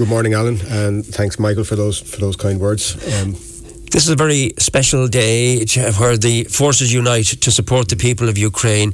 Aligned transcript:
Good 0.00 0.10
morning, 0.10 0.32
Alan, 0.32 0.60
and 0.68 1.04
thanks, 1.04 1.40
Michael, 1.40 1.64
for 1.64 1.74
those 1.74 1.98
for 1.98 2.20
those 2.20 2.36
kind 2.36 2.60
words. 2.60 2.94
Um, 3.14 3.32
this 3.90 4.04
is 4.04 4.10
a 4.10 4.14
very 4.14 4.52
special 4.56 5.08
day 5.08 5.64
where 5.98 6.16
the 6.16 6.44
forces 6.44 6.94
unite 6.94 7.26
to 7.40 7.50
support 7.50 7.88
the 7.88 7.96
people 7.96 8.28
of 8.28 8.38
Ukraine. 8.38 8.92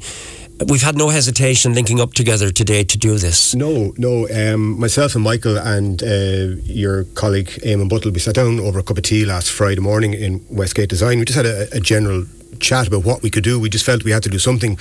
We've 0.67 0.81
had 0.81 0.97
no 0.97 1.11
hesitation 1.11 1.75
linking 1.75 2.01
up 2.01 2.15
together 2.15 2.51
today 2.51 2.85
to 2.85 2.97
do 2.97 3.19
this. 3.19 3.55
No, 3.55 3.93
no. 3.99 4.27
Um, 4.31 4.81
myself 4.81 5.15
and 5.15 5.23
Michael 5.23 5.59
and 5.59 6.03
uh, 6.03 6.57
your 6.65 7.05
colleague 7.15 7.51
Eamon 7.63 7.91
Buttle, 7.91 8.11
we 8.11 8.19
sat 8.19 8.37
down 8.37 8.59
over 8.59 8.79
a 8.79 8.83
cup 8.83 8.97
of 8.97 9.05
tea 9.05 9.27
last 9.27 9.51
Friday 9.51 9.83
morning 9.83 10.15
in 10.15 10.43
Westgate 10.49 10.89
Design. 10.89 11.19
We 11.19 11.27
just 11.27 11.37
had 11.37 11.45
a, 11.45 11.69
a 11.77 11.81
general 11.81 12.25
chat 12.61 12.87
about 12.89 13.05
what 13.05 13.23
we 13.23 13.29
could 13.29 13.45
do. 13.45 13.61
We 13.61 13.69
just 13.69 13.85
felt 13.85 14.05
we 14.05 14.13
had 14.13 14.23
to 14.23 14.31
do 14.31 14.39
something. 14.39 14.79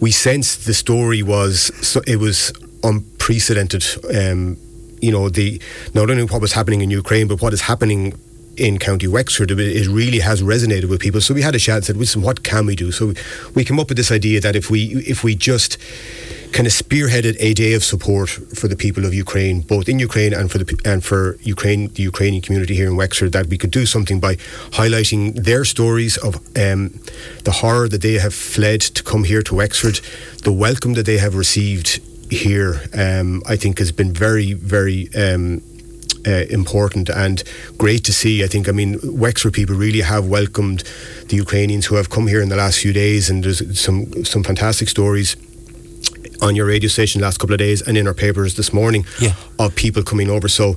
We 0.00 0.10
sensed 0.10 0.64
the 0.64 0.72
story 0.72 1.22
was 1.22 1.70
so 1.86 2.00
it 2.06 2.16
was 2.16 2.50
unprecedented. 2.82 3.84
Um, 4.16 4.56
you 5.00 5.12
know, 5.12 5.28
the 5.28 5.60
not 5.94 6.10
only 6.10 6.24
what 6.24 6.40
was 6.40 6.52
happening 6.52 6.80
in 6.80 6.90
Ukraine, 6.90 7.28
but 7.28 7.40
what 7.40 7.52
is 7.52 7.62
happening 7.62 8.18
in 8.56 8.78
County 8.78 9.06
Wexford, 9.06 9.50
it 9.50 9.86
really 9.88 10.18
has 10.18 10.42
resonated 10.42 10.88
with 10.90 11.00
people. 11.00 11.20
So 11.20 11.32
we 11.32 11.42
had 11.42 11.54
a 11.54 11.58
chat 11.58 11.76
and 11.76 11.84
said, 11.84 11.96
"Listen, 11.96 12.20
what 12.20 12.42
can 12.42 12.66
we 12.66 12.76
do?" 12.76 12.92
So 12.92 13.14
we 13.54 13.64
came 13.64 13.80
up 13.80 13.88
with 13.88 13.96
this 13.96 14.12
idea 14.12 14.40
that 14.40 14.54
if 14.54 14.70
we 14.70 14.80
if 15.06 15.24
we 15.24 15.34
just 15.34 15.78
kind 16.52 16.66
of 16.66 16.72
spearheaded 16.72 17.36
a 17.38 17.54
day 17.54 17.74
of 17.74 17.84
support 17.84 18.28
for 18.28 18.66
the 18.66 18.76
people 18.76 19.04
of 19.04 19.14
Ukraine, 19.14 19.60
both 19.60 19.88
in 19.88 19.98
Ukraine 19.98 20.34
and 20.34 20.50
for 20.50 20.58
the 20.58 20.78
and 20.84 21.02
for 21.04 21.38
Ukraine, 21.42 21.88
the 21.94 22.02
Ukrainian 22.02 22.42
community 22.42 22.74
here 22.74 22.88
in 22.88 22.96
Wexford, 22.96 23.32
that 23.32 23.46
we 23.46 23.56
could 23.56 23.70
do 23.70 23.86
something 23.86 24.20
by 24.20 24.34
highlighting 24.80 25.44
their 25.44 25.64
stories 25.64 26.16
of 26.18 26.36
um, 26.56 27.00
the 27.44 27.52
horror 27.60 27.88
that 27.88 28.02
they 28.02 28.14
have 28.14 28.34
fled 28.34 28.80
to 28.80 29.02
come 29.02 29.24
here 29.24 29.42
to 29.42 29.54
Wexford, 29.54 30.00
the 30.42 30.52
welcome 30.52 30.94
that 30.94 31.06
they 31.06 31.18
have 31.18 31.34
received 31.34 32.00
here, 32.30 32.80
um, 32.94 33.42
I 33.46 33.56
think 33.56 33.78
has 33.78 33.92
been 33.92 34.12
very, 34.12 34.52
very 34.54 35.08
um, 35.14 35.62
uh, 36.26 36.44
important 36.50 37.08
and 37.08 37.42
great 37.78 38.04
to 38.04 38.12
see. 38.12 38.44
I 38.44 38.46
think, 38.46 38.68
I 38.68 38.72
mean, 38.72 38.98
Wexford 39.02 39.52
people 39.52 39.74
really 39.74 40.00
have 40.00 40.26
welcomed 40.26 40.84
the 41.28 41.36
Ukrainians 41.36 41.86
who 41.86 41.96
have 41.96 42.10
come 42.10 42.26
here 42.26 42.40
in 42.40 42.48
the 42.48 42.56
last 42.56 42.78
few 42.78 42.92
days, 42.92 43.30
and 43.30 43.44
there's 43.44 43.78
some 43.78 44.24
some 44.24 44.42
fantastic 44.42 44.88
stories 44.88 45.36
on 46.42 46.56
your 46.56 46.66
radio 46.66 46.88
station 46.88 47.20
last 47.20 47.38
couple 47.38 47.54
of 47.54 47.58
days 47.58 47.82
and 47.82 47.98
in 47.98 48.06
our 48.06 48.14
papers 48.14 48.56
this 48.56 48.72
morning 48.72 49.04
yeah. 49.20 49.34
of 49.58 49.74
people 49.74 50.02
coming 50.02 50.30
over. 50.30 50.48
So 50.48 50.76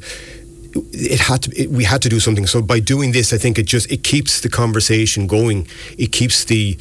it 0.92 1.20
had 1.20 1.44
to 1.44 1.52
it, 1.62 1.70
we 1.70 1.84
had 1.84 2.02
to 2.02 2.10
do 2.10 2.20
something 2.20 2.48
so 2.48 2.60
by 2.60 2.80
doing 2.80 3.12
this 3.12 3.32
i 3.32 3.38
think 3.38 3.60
it 3.60 3.68
just 3.68 3.92
it 3.92 4.04
keeps 4.04 4.42
the 4.42 4.50
conversation 4.50 5.28
going 5.28 5.68
it 6.00 6.12
keeps 6.12 6.46
the 6.46 6.76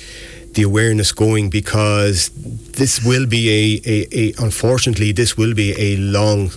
the 0.55 0.63
awareness 0.63 1.13
going 1.13 1.51
because 1.51 2.31
this 2.73 3.05
will 3.05 3.27
be 3.27 3.49
a, 3.49 3.91
a, 3.91 4.07
a 4.13 4.35
unfortunately 4.39 5.13
this 5.13 5.37
will 5.37 5.55
be 5.55 5.75
a 5.79 5.97
long 5.97 6.51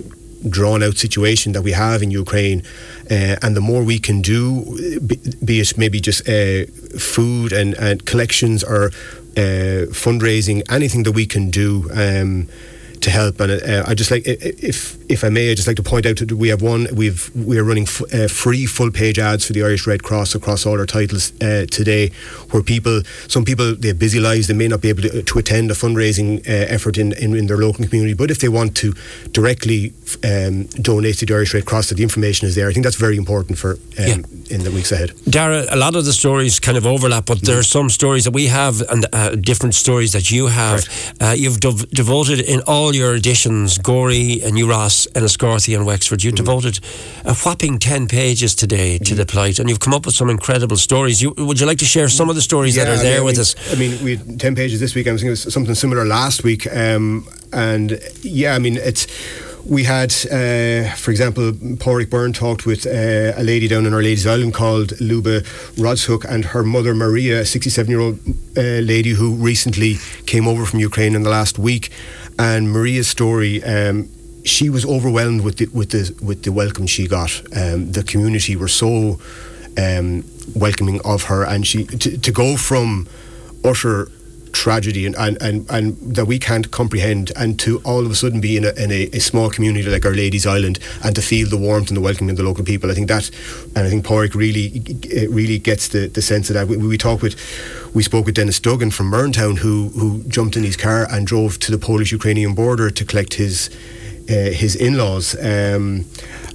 drawn 0.49 0.83
out 0.83 0.97
situation 0.97 1.53
that 1.53 1.61
we 1.61 1.71
have 1.71 2.03
in 2.03 2.11
Ukraine. 2.11 2.61
Uh, 3.09 3.35
and 3.41 3.55
the 3.55 3.61
more 3.61 3.83
we 3.83 3.99
can 3.99 4.21
do 4.21 4.99
be, 4.99 5.19
be 5.43 5.59
it 5.59 5.77
maybe 5.77 5.99
just 5.99 6.27
uh, 6.27 6.66
food 6.99 7.51
and, 7.51 7.73
and 7.75 8.05
collections 8.05 8.63
or 8.63 8.91
uh, 9.38 9.85
fundraising 9.91 10.61
anything 10.71 11.03
that 11.03 11.11
we 11.11 11.25
can 11.25 11.49
do 11.49 11.89
um, 11.93 12.47
to 13.01 13.09
help. 13.09 13.39
And 13.39 13.51
uh, 13.51 13.83
I 13.88 13.93
just 13.93 14.11
like, 14.11 14.23
if 14.25 14.97
if 15.09 15.23
I 15.23 15.29
may, 15.29 15.51
I 15.51 15.55
just 15.55 15.67
like 15.67 15.77
to 15.77 15.83
point 15.83 16.05
out 16.05 16.17
that 16.17 16.31
we 16.31 16.49
have 16.49 16.61
one. 16.61 16.88
We've 16.93 17.29
we 17.35 17.57
are 17.57 17.63
running 17.63 17.83
f- 17.83 18.13
uh, 18.13 18.27
free 18.27 18.65
full 18.65 18.91
page 18.91 19.19
ads 19.19 19.45
for 19.45 19.53
the 19.53 19.63
Irish 19.63 19.88
Red 19.88 20.03
Cross 20.03 20.35
across 20.35 20.65
all 20.65 20.79
our 20.79 20.85
titles 20.85 21.33
uh, 21.41 21.66
today, 21.69 22.11
where 22.51 22.63
people, 22.63 23.01
some 23.27 23.45
people, 23.45 23.75
they 23.75 23.89
have 23.89 23.99
busy 23.99 24.19
lives, 24.19 24.47
they 24.47 24.53
may 24.53 24.67
not 24.67 24.81
be 24.81 24.89
able 24.89 25.03
to, 25.03 25.23
to 25.23 25.39
attend 25.39 25.71
a 25.71 25.73
fundraising 25.73 26.39
uh, 26.47 26.73
effort 26.75 26.97
in, 26.97 27.13
in, 27.13 27.35
in 27.35 27.47
their 27.47 27.57
local 27.57 27.85
community, 27.85 28.13
but 28.13 28.31
if 28.31 28.39
they 28.39 28.49
want 28.49 28.75
to 28.77 28.93
directly 29.31 29.93
um, 30.23 30.63
donate 30.81 31.17
to 31.17 31.25
the 31.25 31.33
Irish 31.33 31.53
Red 31.53 31.66
Cross, 31.66 31.89
that 31.89 31.95
the 31.95 32.03
information 32.03 32.47
is 32.47 32.55
there. 32.55 32.69
I 32.69 32.73
think 32.73 32.83
that's 32.83 32.95
very 32.95 33.17
important 33.17 33.57
for 33.57 33.71
um, 33.73 33.79
yeah. 33.97 34.16
in 34.49 34.63
the 34.63 34.71
weeks 34.71 34.91
ahead. 34.91 35.11
Dara, 35.29 35.66
a 35.69 35.75
lot 35.75 35.95
of 35.95 36.05
the 36.05 36.13
stories 36.13 36.59
kind 36.59 36.77
of 36.77 36.85
overlap, 36.85 37.25
but 37.25 37.41
there 37.41 37.57
are 37.57 37.63
some 37.63 37.89
stories 37.89 38.23
that 38.23 38.31
we 38.33 38.47
have 38.47 38.81
and 38.81 39.05
uh, 39.13 39.35
different 39.35 39.75
stories 39.75 40.12
that 40.12 40.31
you 40.31 40.47
have. 40.47 40.88
Uh, 41.22 41.33
you've 41.38 41.59
dev- 41.59 41.89
devoted 41.89 42.39
in 42.39 42.62
all 42.67 42.84
your 42.94 43.16
editions, 43.16 43.78
Gorey 43.78 44.41
and 44.44 44.62
Ross 44.68 45.06
and 45.07 45.23
Enniscorthy 45.23 45.75
and 45.75 45.85
Wexford, 45.85 46.23
you 46.23 46.31
mm. 46.31 46.35
devoted 46.35 46.79
a 47.23 47.34
whopping 47.34 47.79
10 47.79 48.07
pages 48.07 48.53
today 48.53 48.97
to 49.00 49.13
mm. 49.13 49.18
the 49.18 49.25
plight 49.25 49.59
and 49.59 49.69
you've 49.69 49.79
come 49.79 49.94
up 49.94 50.06
with 50.06 50.16
some 50.16 50.29
incredible 50.29 50.78
stories. 50.78 51.22
You, 51.22 51.34
would 51.38 51.59
you 51.59 51.66
like 51.66 51.79
to 51.79 51.85
share 51.85 52.09
some 52.09 52.29
of 52.29 52.35
the 52.35 52.41
stories 52.41 52.75
yeah, 52.75 52.85
that 52.85 53.00
are 53.00 53.01
there 53.01 53.16
I 53.16 53.18
mean, 53.18 53.25
with 53.25 53.35
I 53.35 53.38
mean, 53.38 53.41
us? 53.41 53.74
I 53.74 53.75
mean, 53.75 54.03
we 54.03 54.18
had 54.18 54.40
10 54.40 54.56
pages 54.56 54.79
this 54.79 54.94
week. 54.94 55.07
I 55.07 55.13
was 55.13 55.22
thinking 55.22 55.35
something 55.35 55.75
similar 55.75 56.06
last 56.06 56.44
week. 56.44 56.68
Um, 56.75 57.28
and 57.53 58.00
yeah, 58.22 58.56
I 58.56 58.59
mean, 58.59 58.78
it's 58.78 59.07
we 59.66 59.84
had, 59.84 60.13
uh, 60.31 60.94
for 60.95 61.12
example, 61.12 61.51
Pádraig 61.51 62.09
Byrne 62.09 62.34
talked 62.34 62.66
with 62.66 62.85
uh, 62.85 63.34
a 63.35 63.44
lady 63.44 63.68
down 63.68 63.85
in 63.85 63.94
Our 63.94 64.01
Lady's 64.01 64.28
Island 64.28 64.53
called 64.53 65.00
Luba 65.01 65.41
Rodshook 65.75 66.24
and 66.25 66.45
her 66.45 66.63
mother 66.63 66.94
Maria, 66.94 67.41
a 67.41 67.45
67 67.45 67.90
year 67.90 68.00
old 68.00 68.19
uh, 68.56 68.62
lady 68.62 69.12
who 69.12 69.34
recently 69.35 69.97
came 70.28 70.47
over 70.47 70.66
from 70.66 70.79
Ukraine 70.79 71.16
in 71.16 71.24
the 71.24 71.31
last 71.31 71.57
week. 71.57 71.91
And 72.38 72.72
Maria's 72.72 73.07
story, 73.07 73.63
um, 73.63 74.09
she 74.44 74.69
was 74.69 74.85
overwhelmed 74.85 75.41
with 75.41 75.57
the, 75.57 75.68
with 75.68 75.91
the 75.91 76.16
with 76.23 76.44
the 76.44 76.51
welcome 76.51 76.88
she 76.88 77.07
got. 77.07 77.41
Um, 77.56 77.91
the 77.91 78.03
community 78.03 78.56
were 78.56 78.68
so 78.68 79.19
um, 79.78 80.23
welcoming 80.53 81.01
of 81.03 81.24
her, 81.24 81.44
and 81.44 81.66
she 81.66 81.85
to, 81.85 82.18
to 82.18 82.31
go 82.31 82.57
from 82.57 83.07
utter 83.63 84.09
tragedy 84.55 85.05
and, 85.05 85.16
and, 85.17 85.39
and, 85.41 85.69
and 85.69 85.97
that 86.16 86.25
we 86.25 86.39
can't 86.39 86.71
comprehend 86.71 87.31
and 87.35 87.59
to 87.59 87.79
all 87.83 88.05
of 88.05 88.11
a 88.11 88.16
sudden 88.16 88.39
be 88.39 88.55
in 88.55 88.63
a, 88.63 88.71
in 88.81 88.89
a, 88.89 89.09
a 89.11 89.19
small 89.19 89.49
community 89.49 89.88
like 89.89 90.05
Our 90.05 90.13
Lady's 90.13 90.47
Island 90.47 90.79
and 91.03 91.13
to 91.16 91.21
feel 91.21 91.49
the 91.49 91.57
warmth 91.57 91.89
and 91.89 91.97
the 91.97 92.01
welcoming 92.01 92.31
of 92.31 92.38
the 92.38 92.43
local 92.43 92.63
people. 92.63 92.89
I 92.89 92.94
think 92.94 93.09
that 93.09 93.29
and 93.75 93.79
I 93.79 93.89
think 93.89 94.05
Pádraig 94.05 94.33
really 94.33 94.81
really 95.29 95.59
gets 95.59 95.89
the, 95.89 96.07
the 96.07 96.21
sense 96.21 96.49
of 96.49 96.53
that. 96.53 96.67
We, 96.67 96.77
we 96.77 96.97
talk 96.97 97.21
with 97.21 97.35
we 97.94 98.01
spoke 98.01 98.25
with 98.25 98.35
Dennis 98.35 98.59
Duggan 98.59 98.91
from 98.91 99.11
Murntown 99.11 99.57
who 99.57 99.89
who 99.89 100.23
jumped 100.29 100.55
in 100.55 100.63
his 100.63 100.77
car 100.77 101.05
and 101.11 101.27
drove 101.27 101.59
to 101.59 101.71
the 101.71 101.77
Polish 101.77 102.13
Ukrainian 102.13 102.53
border 102.55 102.89
to 102.89 103.03
collect 103.05 103.33
his 103.33 103.69
uh, 104.29 104.51
his 104.63 104.75
in-laws. 104.75 105.35
Um, 105.35 106.05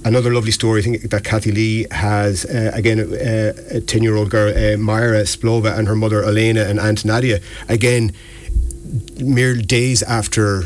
another 0.03 0.33
lovely 0.33 0.51
story, 0.51 0.81
I 0.81 0.83
think 0.83 1.09
that 1.09 1.23
Kathy 1.23 1.51
Lee 1.51 1.87
has 1.91 2.45
uh, 2.45 2.71
again 2.73 2.99
uh, 2.99 3.53
a 3.77 3.81
ten-year-old 3.81 4.29
girl, 4.29 4.49
uh, 4.49 4.77
Myra 4.77 5.23
Splova, 5.23 5.77
and 5.77 5.87
her 5.87 5.95
mother 5.95 6.23
Elena 6.23 6.63
and 6.63 6.79
Aunt 6.79 7.05
Nadia. 7.05 7.39
Again, 7.69 8.13
mere 9.19 9.55
days 9.55 10.03
after 10.03 10.63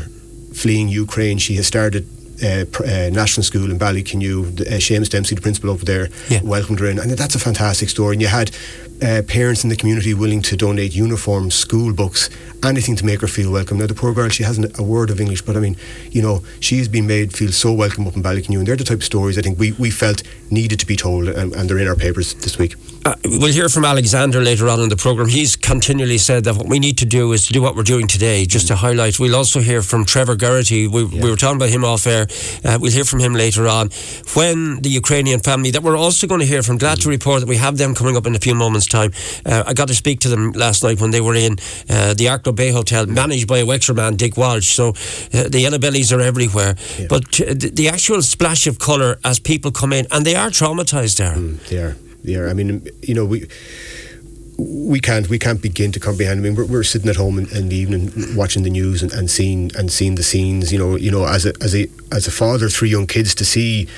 fleeing 0.54 0.88
Ukraine, 0.88 1.38
she 1.38 1.54
has 1.56 1.66
started 1.66 2.06
uh, 2.42 2.64
uh, 2.80 3.10
national 3.12 3.44
school 3.44 3.70
in 3.70 3.78
Ballycanew. 3.78 4.60
Uh, 4.60 4.78
Seamus 4.78 5.08
Dempsey, 5.08 5.34
the 5.34 5.40
principal 5.40 5.70
over 5.70 5.84
there, 5.84 6.08
yeah. 6.28 6.40
welcomed 6.42 6.80
her 6.80 6.86
in, 6.86 6.98
and 6.98 7.10
that's 7.12 7.34
a 7.34 7.38
fantastic 7.38 7.88
story. 7.88 8.14
And 8.14 8.22
you 8.22 8.28
had 8.28 8.50
uh, 9.02 9.22
parents 9.26 9.64
in 9.64 9.70
the 9.70 9.76
community 9.76 10.14
willing 10.14 10.42
to 10.42 10.56
donate 10.56 10.94
uniforms, 10.94 11.54
school 11.54 11.92
books, 11.92 12.30
anything 12.64 12.96
to 12.96 13.04
make 13.04 13.20
her 13.20 13.26
feel 13.26 13.52
welcome. 13.52 13.78
Now, 13.78 13.86
the 13.86 13.94
poor 13.94 14.12
girl, 14.12 14.28
she 14.28 14.42
hasn't 14.42 14.78
a 14.78 14.82
word 14.82 15.10
of 15.10 15.20
English, 15.20 15.42
but 15.42 15.56
I 15.56 15.60
mean, 15.60 15.76
you 16.10 16.22
know, 16.22 16.42
she 16.60 16.78
has 16.78 16.88
been 16.88 17.06
made 17.06 17.32
feel 17.32 17.52
so 17.52 17.72
welcome 17.72 18.06
up 18.06 18.16
in 18.16 18.22
Ballycanew, 18.22 18.58
and 18.58 18.66
they're 18.66 18.76
the 18.76 18.84
type 18.84 18.98
of 18.98 19.04
stories 19.04 19.38
I 19.38 19.42
think 19.42 19.58
we, 19.58 19.72
we 19.72 19.90
felt 19.90 20.22
needed 20.50 20.80
to 20.80 20.86
be 20.86 20.96
told, 20.96 21.28
and, 21.28 21.54
and 21.54 21.68
they're 21.68 21.78
in 21.78 21.88
our 21.88 21.96
papers 21.96 22.34
this 22.34 22.58
week. 22.58 22.74
Uh, 23.06 23.14
we'll 23.24 23.52
hear 23.52 23.68
from 23.68 23.84
Alexander 23.84 24.40
later 24.40 24.68
on 24.68 24.80
in 24.80 24.88
the 24.88 24.96
programme. 24.96 25.28
He's 25.28 25.54
continually 25.54 26.18
said 26.18 26.42
that 26.42 26.56
what 26.56 26.66
we 26.66 26.80
need 26.80 26.98
to 26.98 27.06
do 27.06 27.30
is 27.34 27.46
to 27.46 27.52
do 27.52 27.62
what 27.62 27.76
we're 27.76 27.84
doing 27.84 28.08
today, 28.08 28.44
just 28.46 28.64
mm. 28.64 28.70
to 28.70 28.74
highlight. 28.74 29.20
We'll 29.20 29.36
also 29.36 29.60
hear 29.60 29.80
from 29.80 30.04
Trevor 30.04 30.34
Geraghty. 30.34 30.88
We, 30.88 31.04
yeah. 31.04 31.22
we 31.22 31.30
were 31.30 31.36
talking 31.36 31.54
about 31.54 31.68
him 31.68 31.84
off 31.84 32.04
air. 32.08 32.26
Uh, 32.64 32.78
we'll 32.80 32.90
hear 32.90 33.04
from 33.04 33.20
him 33.20 33.32
later 33.32 33.68
on. 33.68 33.90
When 34.34 34.82
the 34.82 34.88
Ukrainian 34.88 35.38
family 35.38 35.70
that 35.70 35.84
we're 35.84 35.96
also 35.96 36.26
going 36.26 36.40
to 36.40 36.46
hear 36.46 36.64
from, 36.64 36.78
glad 36.78 36.98
mm. 36.98 37.02
to 37.02 37.08
report 37.08 37.42
that 37.42 37.48
we 37.48 37.58
have 37.58 37.78
them 37.78 37.94
coming 37.94 38.16
up 38.16 38.26
in 38.26 38.34
a 38.34 38.40
few 38.40 38.56
moments' 38.56 38.86
time. 38.86 39.12
Uh, 39.44 39.62
I 39.64 39.72
got 39.72 39.86
to 39.86 39.94
speak 39.94 40.18
to 40.20 40.28
them 40.28 40.50
last 40.50 40.82
night 40.82 41.00
when 41.00 41.12
they 41.12 41.20
were 41.20 41.36
in 41.36 41.52
uh, 41.88 42.14
the 42.14 42.26
Arklow 42.26 42.56
Bay 42.56 42.72
Hotel, 42.72 43.06
managed 43.06 43.46
by 43.46 43.58
a 43.58 43.66
Wexford 43.66 43.94
man, 43.94 44.16
Dick 44.16 44.36
Walsh. 44.36 44.70
So 44.70 44.88
uh, 45.32 45.48
the 45.48 45.60
yellow 45.60 45.78
bellies 45.78 46.12
are 46.12 46.20
everywhere. 46.20 46.74
Yeah. 46.98 47.06
But 47.08 47.40
uh, 47.40 47.54
the, 47.54 47.70
the, 47.72 47.88
actual 47.88 48.20
splash 48.20 48.66
of 48.66 48.80
colour 48.80 49.20
as 49.24 49.38
people 49.38 49.70
come 49.70 49.92
in, 49.92 50.08
and 50.10 50.26
they 50.26 50.34
are 50.34 50.48
traumatised 50.50 51.18
there. 51.18 51.36
Mm, 51.36 51.64
they 51.68 51.78
are. 51.78 51.96
They 52.26 52.34
are. 52.34 52.48
I 52.48 52.52
mean, 52.52 52.86
you 53.02 53.14
know, 53.14 53.24
we 53.24 53.46
we 54.58 55.00
can't 55.00 55.28
we 55.28 55.38
can't 55.38 55.62
begin 55.62 55.92
to 55.92 56.00
comprehend. 56.00 56.40
I 56.40 56.42
mean, 56.42 56.54
we're, 56.54 56.66
we're 56.66 56.82
sitting 56.82 57.08
at 57.08 57.16
home 57.16 57.38
in, 57.38 57.48
in, 57.56 57.68
the 57.68 57.76
evening 57.76 58.10
watching 58.34 58.62
the 58.62 58.70
news 58.70 59.02
and, 59.02 59.12
and 59.12 59.30
seeing 59.30 59.70
and 59.76 59.92
seeing 59.92 60.16
the 60.16 60.22
scenes. 60.22 60.72
You 60.72 60.78
know, 60.78 60.96
you 60.96 61.10
know, 61.10 61.24
as 61.24 61.46
a 61.46 61.52
as 61.60 61.74
a 61.74 61.88
as 62.12 62.26
a 62.26 62.30
father 62.30 62.66
of 62.66 62.72
three 62.72 62.88
young 62.88 63.06
kids 63.06 63.34
to 63.36 63.44
see 63.44 63.88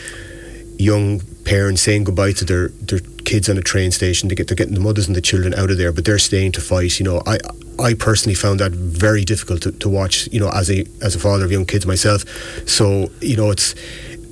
young 0.78 1.20
parents 1.44 1.82
saying 1.82 2.04
goodbye 2.04 2.32
to 2.32 2.44
their 2.44 2.68
their 2.68 3.00
kids 3.24 3.48
on 3.48 3.56
a 3.56 3.62
train 3.62 3.90
station 3.90 4.28
to 4.28 4.34
get 4.34 4.48
they're 4.48 4.56
getting 4.56 4.74
the 4.74 4.80
mothers 4.80 5.06
and 5.06 5.16
the 5.16 5.20
children 5.20 5.54
out 5.54 5.70
of 5.70 5.78
there, 5.78 5.92
but 5.92 6.04
they're 6.04 6.18
staying 6.18 6.52
to 6.52 6.60
fight. 6.60 6.98
You 6.98 7.04
know, 7.04 7.22
I 7.26 7.38
I 7.78 7.94
personally 7.94 8.34
found 8.34 8.60
that 8.60 8.72
very 8.72 9.24
difficult 9.24 9.62
to, 9.62 9.72
to 9.72 9.88
watch. 9.88 10.28
You 10.32 10.40
know, 10.40 10.50
as 10.50 10.70
a 10.70 10.84
as 11.02 11.14
a 11.14 11.20
father 11.20 11.44
of 11.44 11.52
young 11.52 11.66
kids 11.66 11.86
myself. 11.86 12.24
So 12.68 13.10
you 13.20 13.36
know, 13.36 13.50
it's 13.50 13.74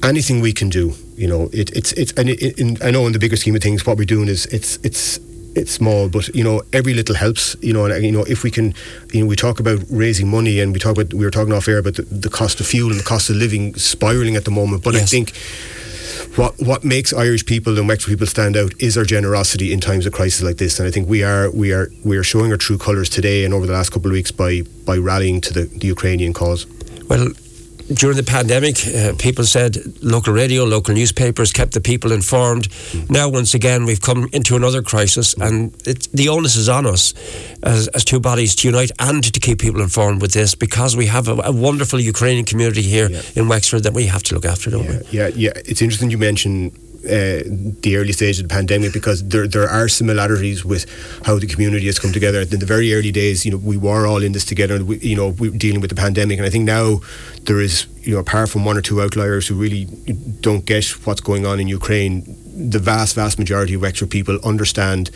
anything 0.03 0.41
we 0.41 0.53
can 0.53 0.69
do. 0.69 0.95
You 1.17 1.29
know, 1.29 1.49
it, 1.53 1.71
it's 1.77 1.93
it's 1.93 2.13
and 2.13 2.29
it, 2.29 2.59
in, 2.59 2.79
I 2.83 2.91
know 2.91 3.07
in 3.07 3.13
the 3.13 3.19
bigger 3.19 3.37
scheme 3.37 3.57
of 3.57 3.63
things, 3.63 3.87
what 3.87 3.99
we're 3.99 4.05
doing 4.05 4.29
is 4.29 4.47
it's 4.47 4.79
it's 4.83 5.19
it's 5.55 5.73
small, 5.73 6.09
but 6.09 6.29
you 6.29 6.45
know 6.45 6.63
every 6.73 6.95
little 6.95 7.15
helps. 7.15 7.57
You 7.63 7.73
know, 7.73 7.87
and 7.87 8.05
you 8.05 8.13
know 8.13 8.25
if 8.25 8.43
we 8.43 8.51
can, 8.51 8.75
you 9.13 9.21
know, 9.21 9.27
we 9.27 9.37
talk 9.37 9.61
about 9.61 9.81
raising 9.91 10.29
money, 10.29 10.61
and 10.61 10.73
we 10.73 10.79
talk 10.79 10.93
about 10.93 11.15
we 11.15 11.25
were 11.25 11.31
talking 11.31 11.53
off 11.53 11.69
air 11.69 11.79
about 11.79 11.95
the, 11.95 12.03
the 12.03 12.29
cost 12.29 12.61
of 12.61 12.67
fuel 12.67 12.91
and 12.91 13.01
the 13.01 13.05
cost 13.05 13.31
of 13.31 13.37
living 13.37 13.75
spiraling 13.75 14.37
at 14.37 14.45
the 14.45 14.51
moment. 14.51 14.85
But 14.85 14.95
yes. 14.95 15.03
I 15.03 15.07
think 15.07 15.37
what 16.37 16.55
what 16.59 16.85
makes 16.85 17.13
Irish 17.13 17.47
people 17.47 17.79
and 17.79 17.89
Wexford 17.89 18.13
people 18.13 18.27
stand 18.27 18.57
out 18.57 18.73
is 18.79 18.99
our 18.99 19.05
generosity 19.05 19.73
in 19.73 19.81
times 19.81 20.07
of 20.07 20.13
crisis 20.13 20.43
like 20.43 20.59
this, 20.59 20.79
and 20.79 20.87
I 20.87 20.91
think 20.91 21.09
we 21.09 21.23
are 21.23 21.51
we 21.51 21.73
are 21.73 21.91
we 22.05 22.17
are 22.17 22.23
showing 22.23 22.51
our 22.53 22.59
true 22.59 22.79
colours 22.79 23.09
today 23.09 23.45
and 23.45 23.55
over 23.55 23.67
the 23.67 23.73
last 23.73 23.91
couple 23.91 24.11
of 24.11 24.13
weeks 24.13 24.31
by 24.31 24.63
by 24.85 24.99
rallying 24.99 25.41
to 25.43 25.53
the, 25.55 25.63
the 25.63 25.87
Ukrainian 25.87 26.33
cause. 26.33 26.67
Well, 27.09 27.31
during 27.93 28.17
the 28.17 28.23
pandemic, 28.23 28.87
uh, 28.89 29.15
people 29.19 29.45
said 29.45 29.77
local 30.03 30.33
radio, 30.33 30.65
local 30.65 30.95
newspapers 30.95 31.53
kept 31.53 31.73
the 31.73 31.81
people 31.81 32.13
informed. 32.13 32.69
Now, 33.09 33.29
once 33.29 33.55
again, 33.55 33.85
we've 33.85 34.01
come 34.01 34.29
into 34.33 34.57
another 34.57 34.83
crisis, 34.83 35.35
and 35.35 35.73
the 36.13 36.29
onus 36.29 36.57
is 36.57 36.69
on 36.69 36.87
us 36.87 37.15
as, 37.63 37.89
as, 37.89 38.05
two 38.05 38.21
bodies 38.21 38.55
to 38.57 38.69
unite 38.69 38.91
and 38.99 39.23
to 39.33 39.41
keep 39.41 39.59
people 39.61 39.81
informed 39.81 40.21
with 40.21 40.33
this 40.33 40.55
because 40.55 40.97
we 40.97 41.07
have 41.07 41.29
a, 41.29 41.35
a 41.45 41.53
wonderful 41.53 42.01
Ukrainian 42.01 42.45
community 42.45 42.83
here 42.83 43.11
yeah. 43.11 43.23
in 43.35 43.49
Wexford 43.49 43.83
that 43.85 43.95
we 43.95 44.07
have 44.07 44.23
to 44.25 44.35
look 44.35 44.45
after, 44.45 44.71
don't 44.71 44.85
yeah, 44.85 44.91
we? 44.91 45.19
Yeah, 45.19 45.29
yeah. 45.29 45.53
It's 45.65 45.83
interesting 45.83 46.11
you 46.11 46.19
mention 46.19 46.73
uh, 47.07 47.43
the 47.83 47.97
early 47.97 48.13
stage 48.13 48.39
of 48.39 48.49
the 48.49 48.55
pandemic 48.55 48.93
because 48.93 49.27
there 49.29 49.47
there 49.47 49.69
are 49.69 49.89
similarities 49.89 50.65
with 50.65 50.87
how 51.25 51.39
the 51.39 51.47
community 51.47 51.87
has 51.87 51.99
come 51.99 52.13
together. 52.13 52.41
In 52.41 52.59
the 52.59 52.67
very 52.67 52.93
early 52.95 53.13
days, 53.13 53.45
you 53.45 53.53
know, 53.53 53.59
we 53.59 53.77
were 53.77 54.07
all 54.07 54.23
in 54.23 54.33
this 54.33 54.45
together. 54.45 54.85
We, 54.85 54.99
you 54.99 55.17
know, 55.17 55.29
we 55.29 55.51
dealing 55.51 55.81
with 55.81 55.91
the 55.91 55.97
pandemic, 55.97 56.39
and 56.39 56.47
I 56.47 56.51
think 56.51 56.65
now 56.65 57.01
there 57.45 57.61
is, 57.61 57.87
you 58.03 58.15
know, 58.15 58.21
apart 58.21 58.51
from 58.51 58.65
one 58.65 58.77
or 58.77 58.83
two 58.83 59.01
outliers 59.01 59.47
who 59.47 59.55
really 59.55 59.85
don't 60.41 60.65
get 60.67 60.85
what's 61.07 61.21
going 61.21 61.47
on 61.47 61.61
in 61.61 61.69
Ukraine, 61.69 62.25
the 62.57 62.79
vast, 62.79 63.15
vast 63.15 63.39
majority 63.39 63.75
of 63.75 63.83
Wexford 63.83 64.11
people 64.11 64.39
understand 64.45 65.11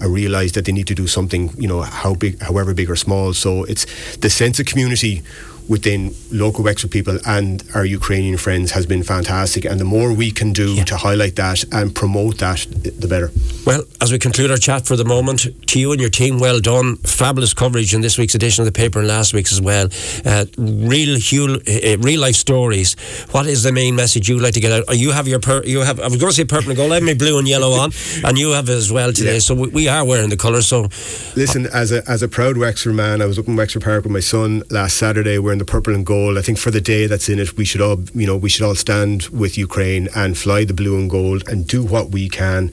or 0.00 0.08
realise 0.08 0.52
that 0.52 0.64
they 0.64 0.72
need 0.72 0.86
to 0.86 0.94
do 0.94 1.06
something, 1.06 1.50
you 1.58 1.68
know, 1.68 1.82
how 1.82 2.14
big, 2.14 2.40
however 2.40 2.72
big 2.74 2.88
or 2.90 2.96
small. 2.96 3.34
So 3.34 3.64
it's 3.64 3.84
the 4.16 4.30
sense 4.30 4.58
of 4.58 4.66
community 4.66 5.22
within 5.68 6.14
local 6.30 6.64
Wexford 6.64 6.90
people 6.90 7.18
and 7.26 7.62
our 7.74 7.84
Ukrainian 7.84 8.36
friends 8.36 8.72
has 8.72 8.86
been 8.86 9.02
fantastic. 9.02 9.64
And 9.64 9.80
the 9.80 9.84
more 9.84 10.12
we 10.12 10.30
can 10.30 10.52
do 10.52 10.74
yeah. 10.74 10.84
to 10.84 10.96
highlight 10.96 11.36
that 11.36 11.64
and 11.72 11.94
promote 11.94 12.38
that, 12.38 12.66
the 12.82 13.08
better. 13.08 13.30
Well, 13.66 13.84
as 14.00 14.12
we 14.12 14.18
conclude 14.18 14.50
our 14.50 14.56
chat 14.56 14.86
for 14.86 14.96
the 14.96 15.04
moment, 15.04 15.46
to 15.68 15.80
you 15.80 15.92
and 15.92 16.00
your 16.00 16.10
team, 16.10 16.38
well 16.38 16.60
done. 16.60 16.96
Fabulous 16.96 17.54
coverage 17.54 17.94
in 17.94 18.02
this 18.02 18.18
week's 18.18 18.34
edition 18.34 18.62
of 18.62 18.66
the 18.66 18.72
paper 18.72 18.98
and 18.98 19.08
last 19.08 19.32
week's 19.32 19.52
as 19.52 19.60
well. 19.60 19.88
Uh, 20.24 20.44
real, 20.58 21.16
uh, 21.16 21.98
real 21.98 22.20
life 22.20 22.36
stories. 22.36 22.94
What 23.30 23.46
is 23.46 23.62
the 23.62 23.72
main 23.72 23.96
message 23.96 24.28
you'd 24.28 24.42
like 24.42 24.54
to 24.54 24.60
get 24.60 24.72
out? 24.72 24.96
You 24.96 25.12
have 25.12 25.26
your, 25.26 25.40
per- 25.40 25.64
you 25.64 25.80
have. 25.80 25.98
I 25.98 26.08
was 26.08 26.16
going 26.16 26.30
to 26.30 26.36
say 26.36 26.44
purple 26.44 26.70
and 26.70 26.76
gold. 26.76 26.92
I 26.92 26.96
have 26.96 27.04
my 27.04 27.14
blue 27.14 27.38
and 27.38 27.48
yellow 27.48 27.70
on, 27.72 27.92
and 28.24 28.38
you 28.38 28.50
have 28.52 28.68
as 28.68 28.92
well 28.92 29.12
today. 29.12 29.34
Yeah. 29.34 29.38
So 29.38 29.54
we, 29.54 29.68
we, 29.68 29.88
are 29.88 30.04
wearing 30.04 30.30
the 30.30 30.36
colours. 30.36 30.66
So, 30.66 30.88
listen, 31.36 31.66
as 31.66 31.92
a 31.92 32.02
as 32.08 32.22
a 32.22 32.28
proud 32.28 32.56
Wexford 32.56 32.94
man, 32.94 33.22
I 33.22 33.26
was 33.26 33.38
up 33.38 33.48
in 33.48 33.56
Wexford 33.56 33.82
Park 33.82 34.04
with 34.04 34.12
my 34.12 34.20
son 34.20 34.62
last 34.70 34.96
Saturday. 34.96 35.38
We're 35.38 35.53
wearing 35.54 35.66
the 35.66 35.72
purple 35.72 35.94
and 35.94 36.04
gold. 36.04 36.36
I 36.36 36.42
think 36.42 36.58
for 36.58 36.72
the 36.72 36.80
day 36.80 37.06
that's 37.06 37.28
in 37.28 37.38
it, 37.38 37.56
we 37.56 37.64
should 37.64 37.80
all, 37.80 38.02
you 38.12 38.26
know, 38.26 38.36
we 38.36 38.48
should 38.48 38.64
all 38.66 38.74
stand 38.74 39.28
with 39.30 39.56
Ukraine 39.56 40.08
and 40.14 40.36
fly 40.36 40.64
the 40.64 40.74
blue 40.74 40.98
and 40.98 41.08
gold 41.08 41.48
and 41.48 41.66
do 41.66 41.84
what 41.84 42.10
we 42.10 42.28
can 42.28 42.72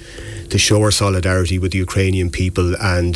to 0.49 0.57
show 0.57 0.81
our 0.81 0.91
solidarity 0.91 1.59
with 1.59 1.71
the 1.73 1.77
Ukrainian 1.77 2.29
people. 2.31 2.75
And 2.81 3.15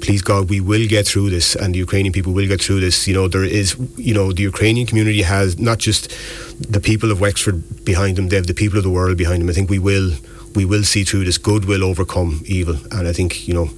please 0.00 0.22
God, 0.22 0.48
we 0.50 0.60
will 0.60 0.86
get 0.86 1.06
through 1.06 1.30
this, 1.30 1.56
and 1.56 1.74
the 1.74 1.80
Ukrainian 1.80 2.12
people 2.12 2.32
will 2.32 2.46
get 2.46 2.60
through 2.62 2.80
this. 2.80 3.08
You 3.08 3.14
know, 3.14 3.26
there 3.28 3.44
is, 3.44 3.76
you 3.96 4.14
know, 4.14 4.32
the 4.32 4.42
Ukrainian 4.42 4.86
community 4.86 5.22
has 5.22 5.58
not 5.58 5.78
just 5.78 6.02
the 6.76 6.80
people 6.80 7.10
of 7.10 7.20
Wexford 7.20 7.84
behind 7.84 8.16
them; 8.16 8.28
they 8.28 8.36
have 8.36 8.46
the 8.46 8.60
people 8.62 8.78
of 8.78 8.84
the 8.84 8.94
world 8.98 9.16
behind 9.16 9.38
them. 9.42 9.50
I 9.50 9.52
think 9.52 9.68
we 9.68 9.80
will, 9.90 10.08
we 10.54 10.64
will 10.64 10.84
see 10.84 11.02
through 11.04 11.24
this. 11.24 11.38
Good 11.38 11.64
will 11.64 11.82
overcome 11.82 12.42
evil, 12.46 12.76
and 12.94 13.08
I 13.08 13.12
think 13.12 13.48
you 13.48 13.54
know 13.58 13.68